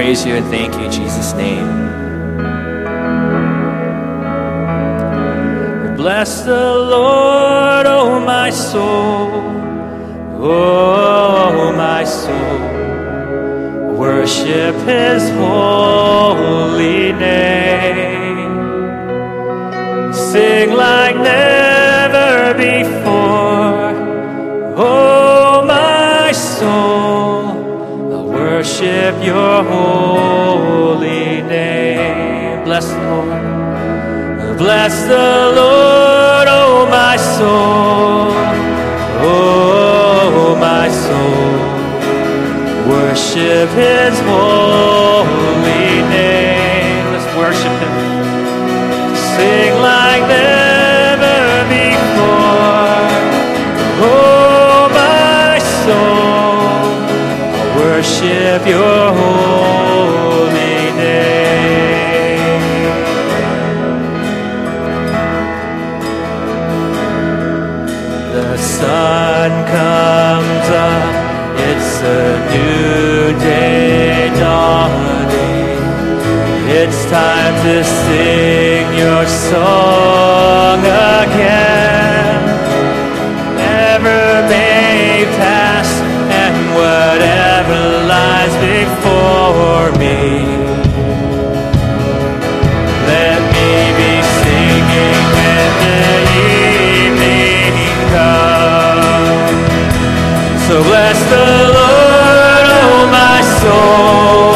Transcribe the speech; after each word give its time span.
praise 0.00 0.24
you 0.24 0.32
and 0.32 0.46
thank 0.46 0.72
you 0.76 0.84
in 0.86 0.90
Jesus' 0.90 1.34
name. 1.34 1.68
Bless 5.98 6.40
the 6.40 6.68
Lord, 6.94 7.84
oh 7.84 8.18
my 8.18 8.48
soul, 8.48 9.28
oh 10.40 11.74
my 11.76 12.02
soul. 12.04 12.60
Worship 13.94 14.74
his 14.88 15.22
holy 15.42 17.12
name. 17.12 18.54
Sing 20.14 20.72
like 20.72 21.16
never 21.16 22.54
before, 22.54 23.92
oh 24.78 25.19
worship 28.60 29.24
your 29.24 29.64
holy 29.64 31.40
name. 31.40 32.62
Bless 32.62 32.86
the 32.88 32.98
Lord. 33.08 34.58
Bless 34.58 34.94
the 35.04 35.52
Lord, 35.60 36.46
oh 36.46 36.86
my 36.90 37.16
soul, 37.16 38.34
oh 39.24 40.56
my 40.60 40.90
soul. 41.06 41.56
Worship 42.92 43.70
His 43.70 44.20
holy 44.28 46.02
name. 46.12 47.12
Let's 47.14 47.34
worship 47.38 47.72
Him. 47.80 47.99
Worship 57.80 58.60
Your 58.66 59.04
holy 59.20 60.78
name. 61.00 62.62
The 68.36 68.56
sun 68.58 69.50
comes 69.76 70.68
up, 70.90 71.12
it's 71.68 71.94
a 72.18 72.24
new 72.52 73.38
day 73.48 74.30
dawning. 74.38 75.80
It's 76.80 77.00
time 77.10 77.54
to 77.66 77.76
sing 78.00 78.84
your 79.02 79.24
song 79.26 80.80
again. 80.80 81.99
Before 89.10 89.90
me. 89.98 90.18
Let 93.12 93.40
me 93.54 93.72
be 93.98 94.12
singing 94.38 95.22
when 95.36 95.70
the 95.82 96.00
evening 97.02 97.74
comes. 98.14 99.62
So 100.66 100.74
bless 100.88 101.18
the 101.34 101.48
Lord, 101.78 102.66
oh 102.82 103.00
my 103.18 103.38
soul, 103.60 104.54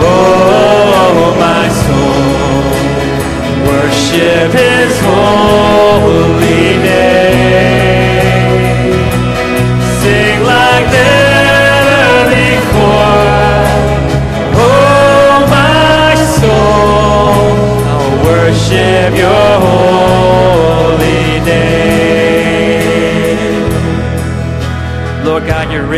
oh 0.00 1.24
my 1.44 1.64
soul. 1.84 2.64
Worship 3.68 4.50
His 4.52 4.94
holy 5.00 6.66
name. 6.84 7.27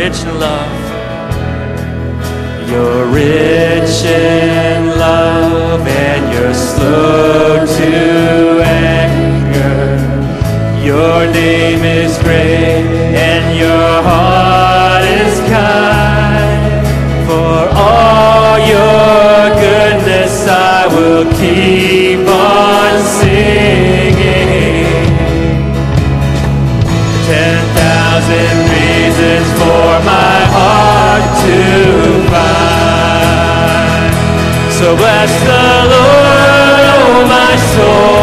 Rich 0.03 0.23
in 0.23 0.39
love. 0.39 0.81
You're 2.67 3.05
rich 3.05 4.03
in 4.03 4.87
love 4.97 5.85
and 5.87 6.23
you're 6.33 6.55
slow 6.55 7.63
to 7.77 8.63
anger. 8.63 9.85
Your 10.83 11.31
name 11.31 11.83
is 11.83 12.17
great 12.23 12.60
bless 34.97 35.31
the 35.43 35.63
Lord, 35.93 36.85
oh 36.99 37.25
my 37.35 37.55
soul, 37.73 38.20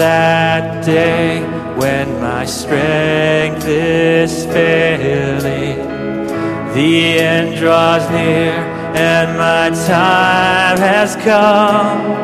that 0.00 0.84
day 0.84 1.42
when 1.76 2.20
my 2.20 2.44
strength 2.46 3.66
is 3.66 4.46
failing, 4.46 5.76
the 6.74 7.18
end 7.18 7.58
draws 7.58 8.08
near 8.08 8.54
and 8.96 9.36
my 9.36 9.68
time 9.86 10.78
has 10.78 11.16
come. 11.16 12.16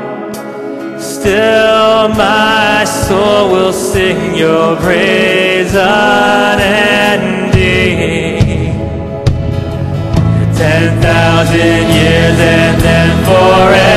Still, 0.98 2.08
my 2.08 2.84
soul 2.84 3.50
will 3.50 3.74
sing 3.74 4.34
your 4.34 4.76
praise 4.76 5.74
unending. 5.74 6.56
Ten 10.56 10.98
thousand 11.02 11.90
years 11.98 12.38
and 12.40 12.80
then 12.80 13.24
forevermore. 13.28 13.96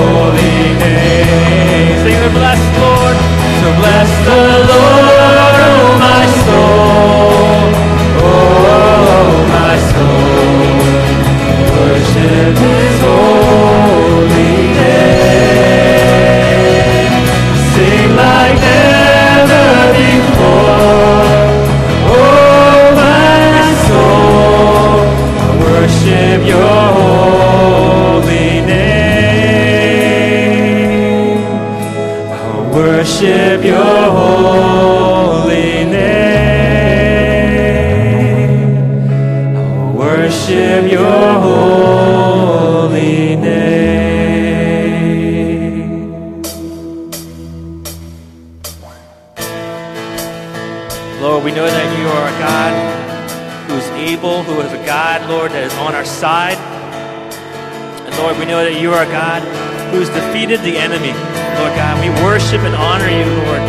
Lord, 58.21 58.37
we 58.37 58.45
know 58.45 58.63
that 58.63 58.79
you 58.79 58.93
are 58.93 59.05
God 59.05 59.41
who's 59.89 60.07
defeated 60.07 60.61
the 60.61 60.77
enemy. 60.77 61.09
Lord 61.57 61.73
God, 61.73 61.97
we 61.97 62.09
worship 62.21 62.61
and 62.61 62.75
honor 62.77 63.09
you, 63.09 63.25
Lord. 63.25 63.65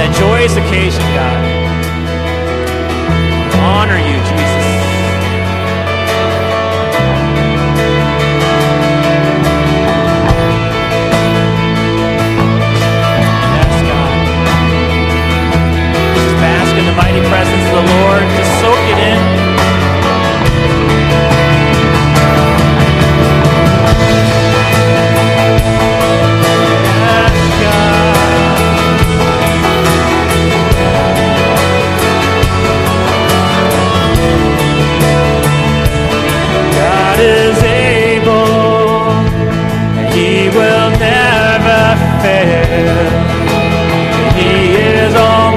That 0.00 0.08
joyous 0.16 0.56
occasion, 0.56 1.04
God. 1.12 1.44
Honor 3.60 4.00
you, 4.00 4.16
Jesus. 4.16 4.64
Yes, 13.60 13.76
God. 13.92 14.12
Just 16.16 16.36
bask 16.40 16.72
in 16.80 16.84
the 16.88 16.96
mighty 16.96 17.20
presence 17.28 17.39
정 45.12 45.49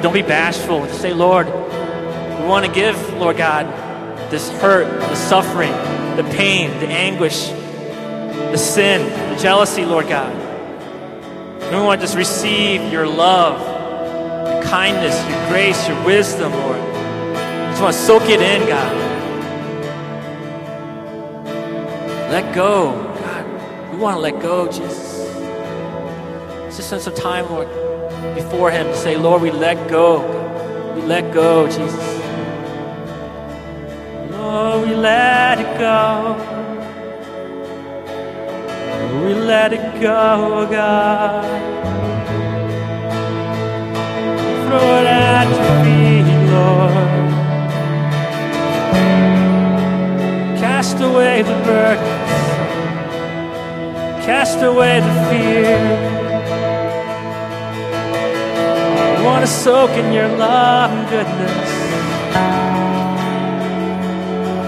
don't 0.00 0.14
be 0.14 0.22
bashful. 0.22 0.86
Just 0.86 1.00
say, 1.00 1.12
Lord, 1.12 1.46
we 1.46 2.46
want 2.46 2.64
to 2.66 2.72
give, 2.72 2.96
Lord 3.14 3.36
God, 3.36 3.66
this 4.30 4.50
hurt, 4.60 4.86
the 5.00 5.14
suffering, 5.14 5.72
the 6.16 6.24
pain, 6.36 6.70
the 6.80 6.86
anguish, 6.86 7.48
the 7.48 8.56
sin, 8.56 9.08
the 9.34 9.40
jealousy, 9.40 9.84
Lord 9.84 10.08
God. 10.08 10.32
And 10.32 11.76
we 11.76 11.82
want 11.82 12.00
to 12.00 12.06
just 12.06 12.16
receive 12.16 12.92
your 12.92 13.06
love, 13.06 13.60
your 14.54 14.62
kindness, 14.64 15.14
your 15.28 15.48
grace, 15.48 15.88
your 15.88 16.02
wisdom, 16.04 16.52
Lord. 16.52 16.80
We 16.80 17.70
just 17.70 17.82
want 17.82 17.94
to 17.94 18.00
soak 18.00 18.22
it 18.24 18.40
in, 18.40 18.66
God. 18.66 18.96
Let 22.30 22.54
go. 22.54 22.92
God, 23.20 23.92
we 23.92 23.98
want 23.98 24.16
to 24.16 24.20
let 24.20 24.40
go, 24.40 24.66
Jesus. 24.70 25.16
Just 26.76 26.88
spend 26.88 27.02
some 27.02 27.14
time, 27.14 27.48
Lord, 27.50 27.68
before 28.34 28.70
Him 28.70 28.86
to 28.86 28.96
say, 28.96 29.16
Lord, 29.16 29.42
we 29.42 29.50
let 29.50 29.88
go. 29.88 30.20
We 30.94 31.02
let 31.02 31.32
go, 31.32 31.66
Jesus. 31.66 32.18
Lord, 34.30 34.88
we 34.88 34.94
let 34.94 35.58
it 35.60 35.78
go. 35.78 36.36
We 39.24 39.34
let 39.34 39.72
it 39.72 40.00
go, 40.00 40.66
God. 40.70 41.44
Throw 44.66 44.96
it 45.00 45.06
at 45.06 45.48
your 45.48 45.72
feet, 45.84 46.28
Lord. 46.52 47.28
Cast 50.58 51.00
away 51.00 51.42
the 51.42 51.54
burdens. 51.64 52.18
Cast 54.24 54.62
away 54.62 55.00
the 55.00 55.12
fear. 55.30 56.27
Want 59.28 59.44
to 59.46 59.52
soak 59.52 59.90
in 59.90 60.12
your 60.12 60.28
love 60.28 60.90
and 60.90 61.08
goodness. 61.08 61.70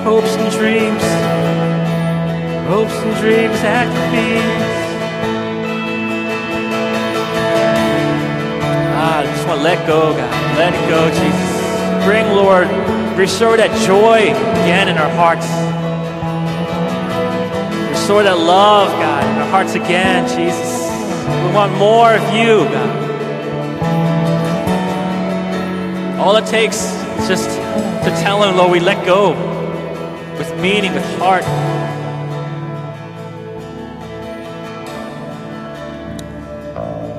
Hopes 0.05 0.37
and 0.37 0.51
dreams 0.53 1.40
hopes 2.70 2.94
and 3.03 3.16
dreams 3.16 3.59
at 3.66 3.87
your 3.90 4.07
feet. 4.14 4.46
Ah, 8.94 9.18
I 9.18 9.27
just 9.27 9.44
want 9.49 9.59
to 9.59 9.64
let 9.64 9.85
go, 9.88 10.14
God. 10.14 10.57
Let 10.57 10.73
it 10.73 10.88
go, 10.88 11.11
Jesus. 11.11 12.05
Bring, 12.07 12.27
Lord, 12.29 12.68
restore 13.18 13.57
that 13.57 13.75
joy 13.85 14.31
again 14.62 14.88
in 14.88 14.99
our 14.99 15.11
hearts. 15.18 15.51
Restore 17.90 18.23
that 18.23 18.38
love, 18.38 18.88
God, 19.03 19.25
in 19.25 19.42
our 19.42 19.51
hearts 19.51 19.75
again, 19.75 20.29
Jesus. 20.29 20.70
We 21.27 21.53
want 21.53 21.77
more 21.77 22.14
of 22.14 22.23
you, 22.33 22.70
God. 22.70 23.00
All 26.20 26.37
it 26.37 26.44
takes 26.44 26.76
is 26.76 27.28
just 27.28 27.48
to 27.48 28.11
tell 28.22 28.42
Him, 28.42 28.54
Lord, 28.54 28.72
we 28.72 28.78
let 28.78 29.06
go 29.06 29.30
with 30.37 30.54
meaning, 30.61 30.92
with 30.92 31.18
heart. 31.18 31.44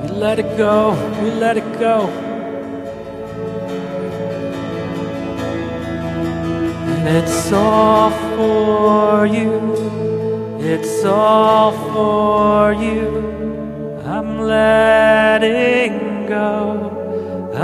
We 0.02 0.08
let 0.16 0.38
it 0.38 0.56
go. 0.56 0.92
We 1.20 1.32
let 1.32 1.56
it 1.56 1.80
go. 1.80 2.06
And 6.92 7.08
it's 7.08 7.52
all 7.52 8.10
for 8.36 9.26
you. 9.26 10.58
It's 10.60 11.04
all 11.04 11.72
for 11.92 12.72
you. 12.72 13.98
I'm 14.06 14.42
letting 14.42 16.26
go. 16.28 16.91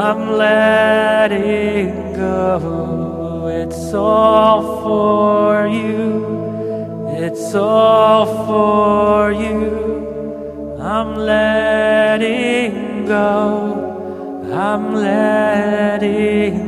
I'm 0.00 0.30
letting 0.38 2.12
go. 2.14 3.48
It's 3.48 3.92
all 3.92 4.80
for 4.84 5.66
you. 5.66 7.08
It's 7.08 7.52
all 7.56 8.26
for 8.46 9.32
you. 9.32 10.76
I'm 10.80 11.16
letting 11.16 13.06
go. 13.06 14.46
I'm 14.52 14.94
letting 14.94 16.67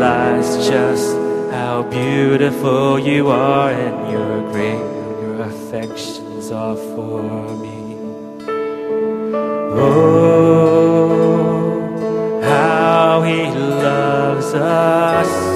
Realize 0.00 0.66
just 0.66 1.14
how 1.52 1.82
beautiful 1.82 2.98
you 2.98 3.28
are 3.28 3.70
and 3.70 4.10
your 4.10 4.40
great 4.50 4.80
your 5.20 5.42
affections 5.42 6.50
are 6.50 6.74
for 6.74 7.22
me. 7.58 7.98
Oh, 9.76 10.80
how 12.42 13.20
he 13.20 13.44
loves 13.50 14.54
us 14.54 15.49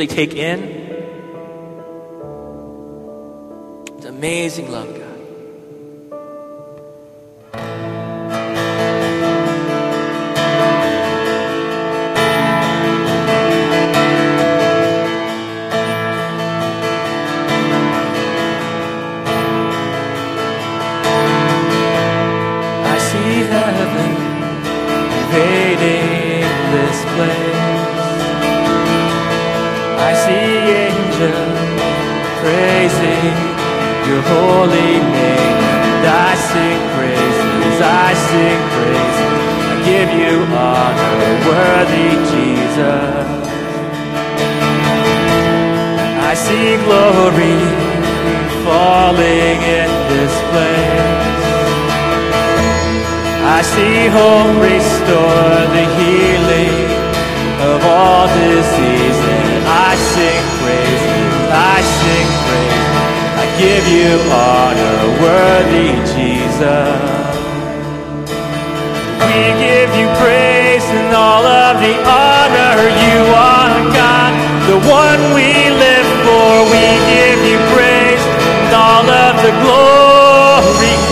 really 0.00 0.06
take 0.06 0.34
in 0.34 0.79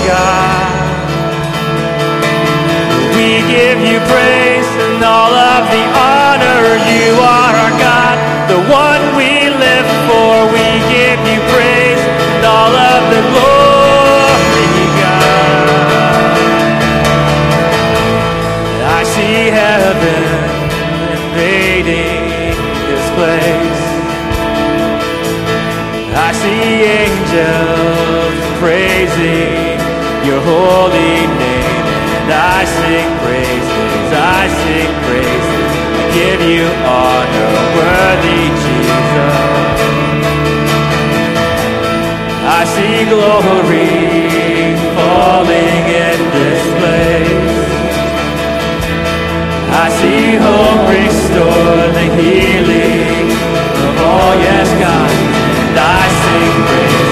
God. 0.09 0.89
We 3.17 3.31
give 3.57 3.79
you 3.91 3.99
praise 4.13 4.71
and 4.87 5.05
all 5.05 5.35
of 5.53 5.63
the 5.75 5.85
honor. 6.09 6.63
You 6.95 7.13
are 7.21 7.55
our 7.65 7.75
God, 7.77 8.17
the 8.53 8.61
one 8.85 9.05
we 9.21 9.33
live 9.67 9.89
for. 10.09 10.33
We 10.57 10.67
give 10.97 11.21
you 11.31 11.41
praise 11.53 12.03
and 12.33 12.45
all 12.57 12.75
of 12.93 13.01
the 13.13 13.23
glory, 13.33 14.71
God. 15.05 15.67
I 18.99 19.01
see 19.15 19.39
heaven 19.61 20.25
invading 21.19 22.57
this 22.89 23.07
place. 23.19 23.83
I 26.27 26.33
see 26.33 26.65
angels 27.03 28.39
praising 28.61 29.58
holy 30.41 31.27
name, 31.27 31.87
and 32.21 32.31
I 32.33 32.65
sing 32.65 33.09
praises, 33.25 34.09
I 34.13 34.43
sing 34.63 34.91
praises. 35.07 35.71
I 35.99 36.05
give 36.15 36.41
you 36.43 36.65
honor, 36.85 37.53
worthy 37.77 38.43
Jesus. 38.65 39.79
I 42.59 42.65
see 42.75 43.05
glory 43.13 43.93
falling 44.97 45.85
in 46.07 46.19
this 46.37 46.65
place. 46.81 47.59
I 49.71 49.87
see 50.01 50.37
hope 50.47 50.83
restored, 50.89 51.91
the 51.95 52.07
healing 52.19 53.31
of 53.87 53.95
all, 54.03 54.35
yes, 54.35 54.69
God, 54.85 55.11
and 55.69 55.79
I 55.79 56.03
sing 56.23 56.55
praise. 56.67 57.08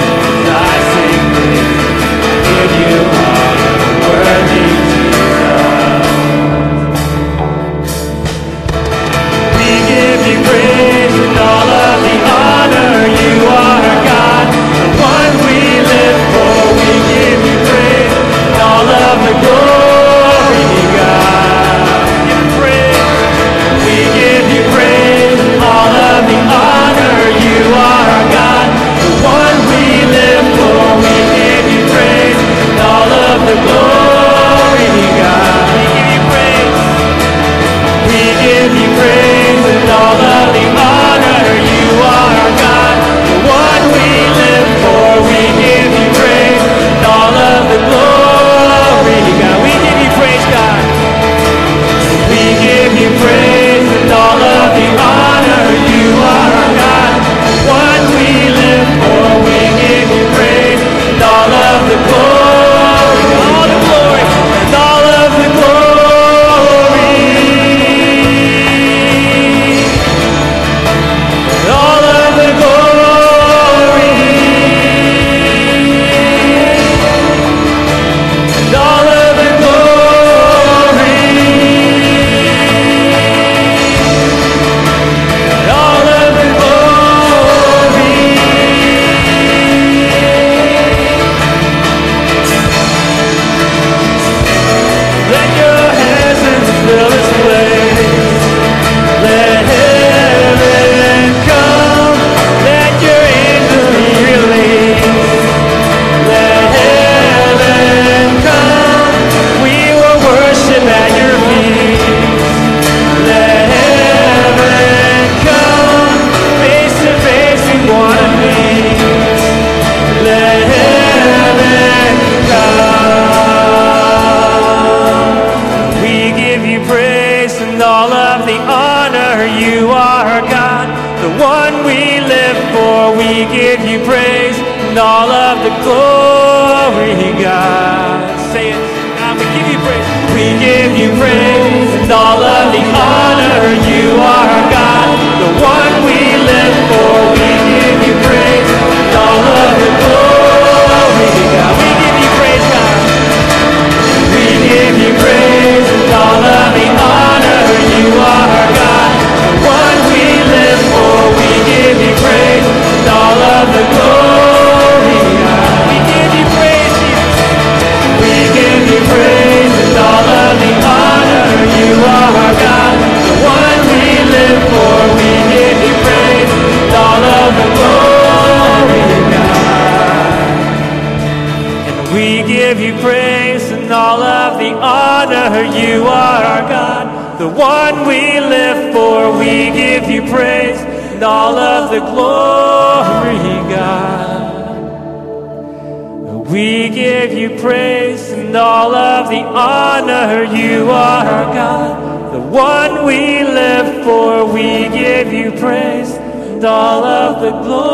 The 207.40 207.50
glory. 207.50 207.85